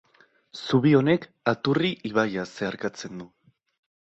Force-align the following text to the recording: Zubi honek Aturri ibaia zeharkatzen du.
Zubi 0.67 0.93
honek 0.99 1.27
Aturri 1.53 1.91
ibaia 2.11 2.47
zeharkatzen 2.55 3.25
du. 3.25 3.29